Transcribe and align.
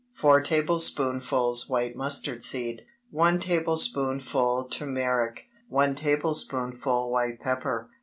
4 0.15 0.41
tablespoonfuls 0.41 1.69
white 1.69 1.95
mustard 1.95 2.41
seed. 2.43 2.85
1 3.11 3.39
tablespoonful 3.39 4.63
turmeric. 4.71 5.43
1 5.69 5.93
tablespoonful 5.93 7.11
white 7.11 7.39
pepper. 7.39 7.87